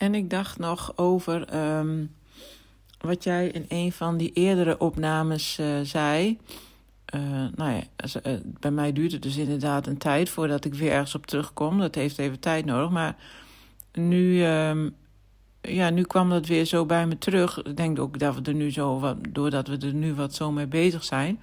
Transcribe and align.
En 0.00 0.14
ik 0.14 0.30
dacht 0.30 0.58
nog 0.58 0.92
over 0.96 1.44
ehm, 1.48 2.04
wat 3.00 3.24
jij 3.24 3.48
in 3.48 3.64
een 3.68 3.92
van 3.92 4.16
die 4.16 4.32
eerdere 4.32 4.78
opnames 4.78 5.58
uh, 5.58 5.80
zei. 5.82 6.38
Uh, 7.14 7.20
nou 7.54 7.72
ja, 7.72 7.82
uh, 8.26 8.38
bij 8.44 8.70
mij 8.70 8.92
duurt 8.92 9.12
het 9.12 9.22
dus 9.22 9.36
inderdaad 9.36 9.86
een 9.86 9.98
tijd 9.98 10.28
voordat 10.28 10.64
ik 10.64 10.74
weer 10.74 10.92
ergens 10.92 11.14
op 11.14 11.26
terugkom. 11.26 11.78
Dat 11.78 11.94
heeft 11.94 12.18
even 12.18 12.40
tijd 12.40 12.64
nodig. 12.64 12.90
Maar 12.90 13.16
nu, 13.92 14.44
um, 14.46 14.94
ja, 15.60 15.90
nu 15.90 16.02
kwam 16.02 16.30
dat 16.30 16.46
weer 16.46 16.64
zo 16.64 16.86
bij 16.86 17.06
me 17.06 17.18
terug. 17.18 17.62
Ik 17.62 17.76
denk 17.76 17.98
ook 17.98 18.18
dat 18.18 18.34
we 18.34 18.42
er 18.42 18.54
nu 18.54 18.70
zo 18.70 18.98
wat, 18.98 19.16
doordat 19.28 19.68
we 19.68 19.76
er 19.76 19.94
nu 19.94 20.14
wat 20.14 20.34
zo 20.34 20.52
mee 20.52 20.66
bezig 20.66 21.04
zijn. 21.04 21.40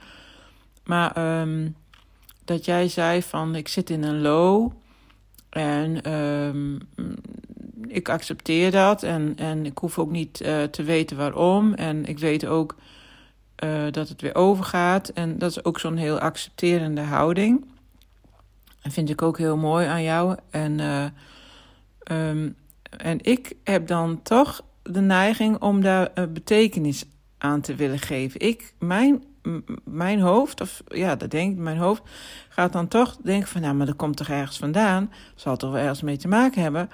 Maar 0.84 1.40
um, 1.42 1.76
dat 2.46 2.66
jij 2.66 2.88
zei 2.88 3.24
van 3.24 3.56
ik 3.56 3.68
zit 3.68 3.90
in 3.90 4.04
een 4.04 4.22
low. 4.22 4.72
En 5.50 6.14
um, 6.14 6.80
ik 7.98 8.10
accepteer 8.10 8.72
dat 8.72 9.04
en, 9.04 9.34
en 9.36 9.66
ik 9.66 9.78
hoef 9.78 10.00
ook 10.00 10.12
niet 10.12 10.42
uh, 10.42 10.64
te 10.64 10.84
weten 10.84 11.18
waarom. 11.18 11.74
En 11.74 12.06
ik 12.06 12.20
weet 12.20 12.46
ook 12.46 12.76
uh, 13.64 13.92
dat 13.92 14.10
het 14.10 14.22
weer 14.22 14.36
overgaat. 14.36 15.10
En 15.10 15.38
dat 15.38 15.50
is 15.50 15.64
ook 15.64 15.80
zo'n 15.80 15.98
heel 15.98 16.20
accepterende 16.20 17.02
houding. 17.02 17.66
Dat 18.82 18.94
vind 18.94 19.10
ik 19.10 19.22
ook 19.22 19.38
heel 19.38 19.58
mooi 19.58 19.88
aan 19.88 20.04
jou. 20.04 20.38
En, 20.50 20.80
uh, 20.80 21.06
um, 22.30 22.56
en 22.98 23.20
ik 23.22 23.54
heb 23.64 23.88
dan 23.88 24.22
toch 24.22 24.62
de 24.84 25.02
neiging 25.02 25.62
om 25.62 25.82
daar 25.82 26.12
betekenis 26.34 27.06
aan 27.38 27.62
te 27.62 27.76
willen 27.76 28.00
geven. 28.00 28.40
Ik, 28.40 28.74
mijn, 28.80 29.24
mijn 29.84 30.20
hoofd, 30.20 30.62
of 30.62 30.82
ja, 30.88 31.16
dat 31.16 31.32
denk 31.32 31.52
ik, 31.52 31.58
mijn 31.58 31.78
hoofd 31.78 32.02
gaat 32.50 32.74
dan 32.74 32.88
toch 32.88 33.18
denken 33.24 33.48
van, 33.48 33.62
nou, 33.62 33.76
maar 33.76 33.86
dat 33.86 33.96
komt 33.96 34.18
toch 34.18 34.30
ergens 34.30 34.58
vandaan. 34.58 35.12
Zal 35.36 35.58
toch 35.58 35.72
wel 35.72 35.82
ergens 35.82 36.02
mee 36.02 36.18
te 36.18 36.28
maken 36.28 36.62
hebben. 36.62 36.90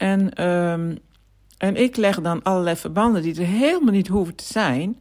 En, 0.00 0.48
um, 0.48 0.98
en 1.58 1.76
ik 1.76 1.96
leg 1.96 2.20
dan 2.20 2.42
allerlei 2.42 2.76
verbanden 2.76 3.22
die 3.22 3.40
er 3.40 3.46
helemaal 3.46 3.92
niet 3.92 4.08
hoeven 4.08 4.34
te 4.34 4.44
zijn. 4.44 5.00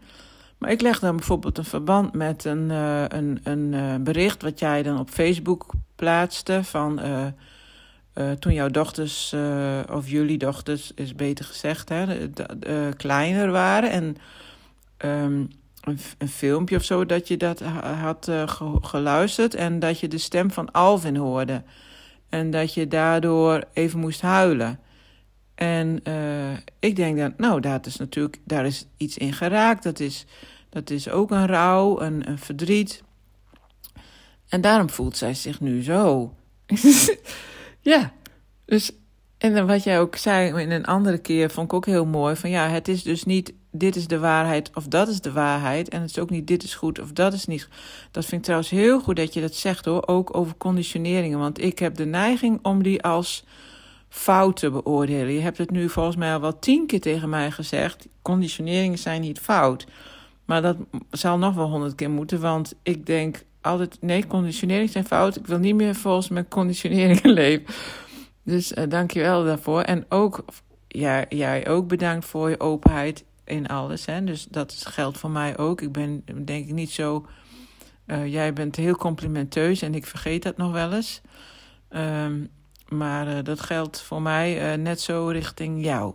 Maar 0.57 0.71
ik 0.71 0.81
leg 0.81 0.99
dan 0.99 1.15
bijvoorbeeld 1.15 1.57
een 1.57 1.65
verband 1.65 2.13
met 2.13 2.45
een, 2.45 2.69
uh, 2.69 3.03
een, 3.07 3.39
een 3.43 3.73
uh, 3.73 3.95
bericht 3.95 4.41
wat 4.41 4.59
jij 4.59 4.83
dan 4.83 4.99
op 4.99 5.09
Facebook 5.09 5.65
plaatste 5.95 6.63
van 6.63 6.99
uh, 7.05 8.31
toen 8.31 8.53
jouw 8.53 8.67
dochters, 8.67 9.35
of 9.91 10.09
jullie 10.09 10.37
dochters 10.37 10.91
is 10.95 11.15
beter 11.15 11.45
gezegd, 11.45 11.89
hè, 11.89 12.29
kleiner 12.97 13.51
waren. 13.51 13.91
En 13.91 14.03
um, 15.05 15.49
een, 15.81 15.99
een, 16.17 16.27
filmpje 16.27 16.75
of 16.75 16.83
zo 16.83 17.05
dat 17.05 17.27
je 17.27 17.37
dat 17.37 17.61
had 18.01 18.31
geluisterd 18.81 19.55
en 19.55 19.79
dat 19.79 19.99
je 19.99 20.07
de 20.07 20.17
stem 20.17 20.51
van 20.51 20.71
Alvin 20.71 21.15
hoorde. 21.15 21.63
En 22.29 22.51
dat 22.51 22.73
je 22.73 22.87
daardoor 22.87 23.63
even 23.73 23.99
moest 23.99 24.21
huilen. 24.21 24.79
En 25.59 25.99
uh, 26.03 26.57
ik 26.79 26.95
denk 26.95 27.17
dat, 27.17 27.37
nou, 27.37 27.61
dat 27.61 27.85
is 27.85 27.95
natuurlijk, 27.95 28.39
daar 28.43 28.65
is 28.65 28.85
iets 28.97 29.17
in 29.17 29.33
geraakt. 29.33 29.83
Dat 29.83 29.99
is, 29.99 30.25
dat 30.69 30.89
is 30.89 31.09
ook 31.09 31.31
een 31.31 31.47
rouw, 31.47 32.01
een, 32.01 32.29
een 32.29 32.37
verdriet. 32.37 33.03
En 34.49 34.61
daarom 34.61 34.89
voelt 34.89 35.17
zij 35.17 35.33
zich 35.33 35.59
nu 35.59 35.83
zo. 35.83 36.33
ja, 37.91 38.13
dus, 38.65 38.91
en 39.37 39.67
wat 39.67 39.83
jij 39.83 39.99
ook 39.99 40.15
zei 40.15 40.61
in 40.61 40.71
een 40.71 40.85
andere 40.85 41.17
keer, 41.17 41.49
vond 41.49 41.67
ik 41.67 41.73
ook 41.73 41.85
heel 41.85 42.05
mooi. 42.05 42.35
Van 42.35 42.49
ja, 42.49 42.67
het 42.69 42.87
is 42.87 43.03
dus 43.03 43.23
niet, 43.23 43.53
dit 43.71 43.95
is 43.95 44.07
de 44.07 44.19
waarheid 44.19 44.71
of 44.73 44.87
dat 44.87 45.07
is 45.07 45.21
de 45.21 45.31
waarheid. 45.31 45.89
En 45.89 46.01
het 46.01 46.09
is 46.09 46.19
ook 46.19 46.29
niet, 46.29 46.47
dit 46.47 46.63
is 46.63 46.75
goed 46.75 46.99
of 46.99 47.11
dat 47.11 47.33
is 47.33 47.45
niet. 47.45 47.67
Dat 48.11 48.23
vind 48.23 48.35
ik 48.35 48.43
trouwens 48.43 48.69
heel 48.69 48.99
goed 48.99 49.15
dat 49.15 49.33
je 49.33 49.41
dat 49.41 49.55
zegt 49.55 49.85
hoor, 49.85 50.07
ook 50.07 50.35
over 50.35 50.57
conditioneringen. 50.57 51.39
Want 51.39 51.61
ik 51.61 51.79
heb 51.79 51.95
de 51.95 52.05
neiging 52.05 52.59
om 52.61 52.83
die 52.83 53.03
als 53.03 53.43
fouten 54.09 54.71
beoordelen. 54.71 55.33
Je 55.33 55.39
hebt 55.39 55.57
het 55.57 55.71
nu 55.71 55.89
volgens 55.89 56.15
mij 56.15 56.33
al 56.33 56.41
wel 56.41 56.59
tien 56.59 56.87
keer 56.87 57.01
tegen 57.01 57.29
mij 57.29 57.51
gezegd. 57.51 58.07
Conditioneringen 58.21 58.97
zijn 58.97 59.21
niet 59.21 59.39
fout. 59.39 59.87
Maar 60.45 60.61
dat 60.61 60.77
zal 61.11 61.37
nog 61.37 61.55
wel 61.55 61.69
honderd 61.69 61.95
keer 61.95 62.09
moeten. 62.09 62.39
Want 62.39 62.73
ik 62.83 63.05
denk 63.05 63.43
altijd, 63.61 63.97
nee, 64.01 64.27
conditioneringen 64.27 64.89
zijn 64.89 65.05
fout. 65.05 65.35
Ik 65.35 65.47
wil 65.47 65.57
niet 65.57 65.75
meer 65.75 65.95
volgens 65.95 66.29
mijn 66.29 66.47
conditioneringen 66.47 67.29
leven. 67.41 67.65
Dus 68.43 68.71
uh, 68.71 68.83
dank 68.89 69.11
je 69.11 69.19
wel 69.19 69.43
daarvoor. 69.43 69.81
En 69.81 70.05
ook, 70.09 70.45
ja, 70.87 71.25
jij 71.29 71.67
ook 71.67 71.87
bedankt 71.87 72.25
voor 72.25 72.49
je 72.49 72.59
openheid 72.59 73.23
in 73.45 73.67
alles. 73.67 74.05
Hè? 74.05 74.23
Dus 74.23 74.45
dat 74.45 74.73
geldt 74.73 75.17
voor 75.17 75.31
mij 75.31 75.57
ook. 75.57 75.81
Ik 75.81 75.91
ben 75.91 76.23
denk 76.45 76.67
ik 76.67 76.73
niet 76.73 76.91
zo... 76.91 77.25
Uh, 78.07 78.27
jij 78.27 78.53
bent 78.53 78.75
heel 78.75 78.95
complimenteus 78.95 79.81
en 79.81 79.95
ik 79.95 80.05
vergeet 80.05 80.43
dat 80.43 80.57
nog 80.57 80.71
wel 80.71 80.93
eens. 80.93 81.21
Um, 81.89 82.49
maar 82.89 83.27
uh, 83.27 83.43
dat 83.43 83.59
geldt 83.59 84.01
voor 84.01 84.21
mij 84.21 84.71
uh, 84.71 84.77
net 84.83 85.01
zo 85.01 85.27
richting 85.27 85.83
jou. 85.83 86.13